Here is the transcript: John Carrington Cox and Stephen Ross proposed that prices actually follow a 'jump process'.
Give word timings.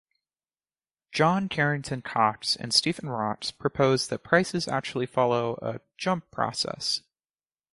John 1.11 1.47
Carrington 1.47 2.01
Cox 2.01 2.55
and 2.55 2.73
Stephen 2.73 3.07
Ross 3.07 3.51
proposed 3.51 4.09
that 4.09 4.23
prices 4.23 4.67
actually 4.67 5.05
follow 5.05 5.59
a 5.61 5.79
'jump 5.95 6.31
process'. 6.31 7.03